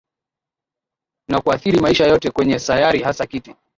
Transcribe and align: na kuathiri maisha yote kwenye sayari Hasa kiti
na 1.29 1.41
kuathiri 1.41 1.79
maisha 1.81 2.07
yote 2.07 2.31
kwenye 2.31 2.59
sayari 2.59 2.99
Hasa 3.01 3.25
kiti 3.25 3.55